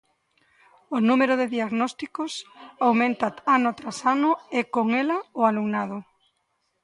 [0.95, 2.31] O número de diagnósticos
[2.85, 5.97] aumenta ano tras ano e con ela o alumnado.